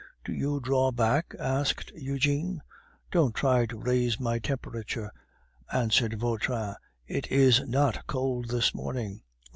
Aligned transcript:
"Do 0.25 0.33
you 0.33 0.59
draw 0.59 0.89
back?" 0.91 1.35
asked 1.37 1.91
Eugene. 1.91 2.63
"Don't 3.11 3.35
try 3.35 3.67
to 3.67 3.77
raise 3.77 4.19
my 4.19 4.39
temperature," 4.39 5.11
answered 5.71 6.19
Vautrin, 6.19 6.73
"it 7.05 7.27
is 7.31 7.61
not 7.67 8.07
cold 8.07 8.47
this 8.49 8.73
morning. 8.73 9.21